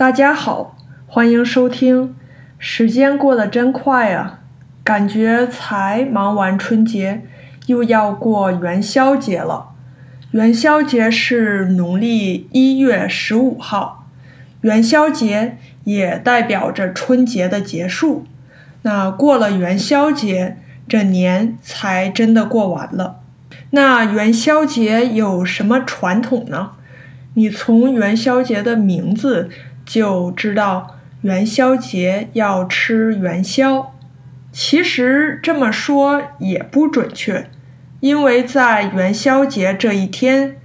[0.00, 2.16] 大家好，欢迎收听。
[2.58, 4.40] 时间过得真快啊，
[4.82, 7.20] 感觉才忙完春节，
[7.66, 9.72] 又要过元宵节了。
[10.30, 14.06] 元宵节是农历一月十五号，
[14.62, 18.24] 元宵节也代表着春节的结束。
[18.80, 20.56] 那过了元宵节，
[20.88, 23.20] 这年才真的过完了。
[23.72, 26.70] 那元宵节有什么传统呢？
[27.34, 29.50] 你从元宵节的名字
[29.90, 33.92] 就知道，元宵节要吃元宵。
[34.52, 37.50] 其实这么说也不准确。
[37.98, 40.58] 因为在元宵节这一天，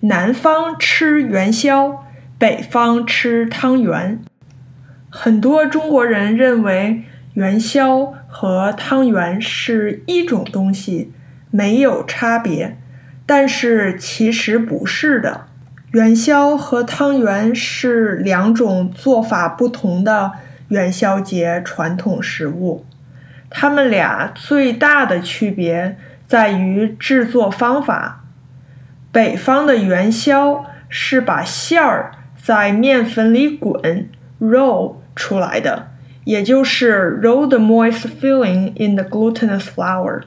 [0.00, 2.06] 南方吃元宵，
[2.38, 4.18] 北方吃汤圆。
[5.10, 7.02] 很多中国人认为
[7.34, 11.12] 元宵和汤圆是一种东西，
[11.50, 12.78] 没有差别。
[13.26, 15.48] 但是其实不是的，
[15.92, 20.32] 元宵和汤圆是两种做法不同的
[20.68, 22.86] 元宵节传统食物，
[23.50, 25.98] 它们俩最大的区别。
[26.28, 28.22] 在于制作方法，
[29.10, 34.08] 北方的元宵是把馅儿在面粉里滚
[34.40, 35.88] roll 出来的，
[36.22, 40.22] 也就是 roll the moist filling in the glutinous flour，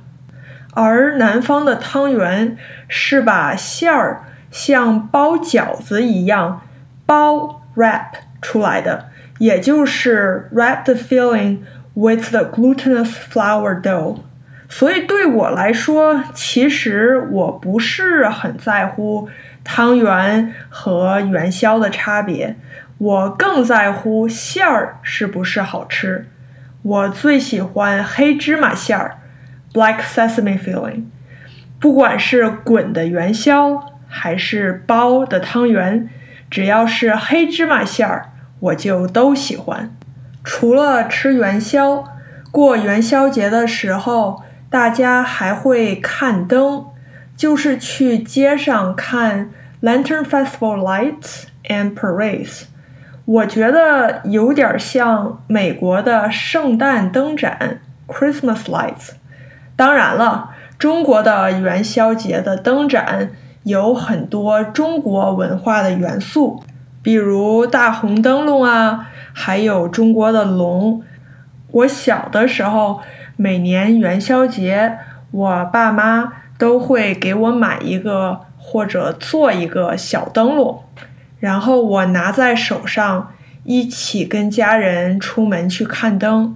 [0.74, 2.58] 而南方的汤圆
[2.90, 4.24] 是把馅儿
[4.54, 6.62] 像包饺子一样
[7.08, 9.08] 包 wrap 出来的，
[9.40, 11.58] 也就是 wrap the filling
[11.96, 14.20] with the glutinous flour dough。
[14.70, 19.28] 所以对我来说，其实我不是很在乎
[19.64, 22.56] 汤圆和元宵的差别，
[23.00, 26.28] 我更在乎馅儿是不是好吃。
[26.84, 29.18] 我最喜欢黑芝麻馅儿
[29.74, 31.06] ，black sesame filling。
[31.80, 36.08] 不管是滚的元宵还是包的汤圆，
[36.50, 39.90] 只要是黑芝麻馅儿，我就都喜欢。
[40.44, 42.04] 除了吃元宵，
[42.52, 44.44] 过元宵节的时候。
[44.74, 46.86] 大家还会看灯，
[47.38, 49.52] 就是去街上看
[49.84, 52.64] Lantern Festival lights and parades。
[53.26, 59.12] 我觉得有点像美国的圣诞灯展 Christmas lights。
[59.76, 60.50] 当然了，
[60.80, 63.30] 中国的元宵节的灯展
[63.64, 66.64] 有很多中国文化的元素，
[67.02, 71.02] 比如大红灯笼啊，还有中国的龙。
[71.72, 73.02] 我小的时候。
[73.36, 74.96] 每年元宵节，
[75.32, 80.84] 我爸妈都会给我买一个或者做一个小灯笼，
[81.40, 83.32] 然后我拿在手上，
[83.64, 86.56] 一起跟家人出门去看灯。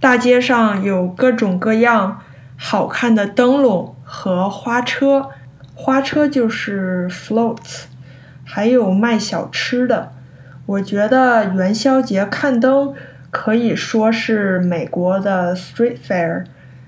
[0.00, 2.18] 大街上有各种各样
[2.56, 5.28] 好看的灯笼和花车，
[5.76, 7.84] 花车就是 floats，
[8.42, 10.10] 还有卖小吃的。
[10.66, 12.92] 我觉得元宵节看灯。
[13.28, 16.44] 可以说是美国的 Street Fair，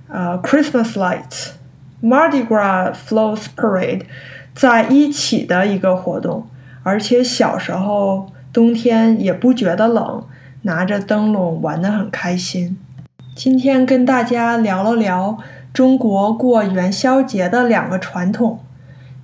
[0.09, 4.04] 呃，Christmas Lights，Mardi Gras Floats Parade，
[4.54, 6.49] 在一起的一个活动。
[6.82, 10.25] 而且小时候冬天也不觉得冷，
[10.62, 12.78] 拿着灯笼玩得很开心。
[13.34, 15.37] 今天跟大家聊了聊
[15.75, 18.60] 中国过元宵节的两个传统，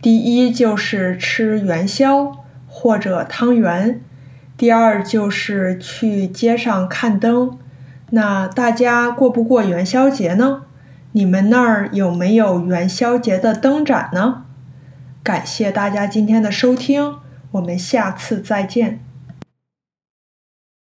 [0.05, 2.31] 第一就是吃元宵
[2.67, 4.03] 或者汤圆。
[4.55, 7.57] 第二就是去街上看灯，
[8.11, 10.65] 那大家过不过元宵节呢？
[11.13, 14.45] 你们那儿有没有元宵节的灯展呢？
[15.23, 17.15] 感谢大家今天的收听，
[17.53, 19.01] 我们下次再见。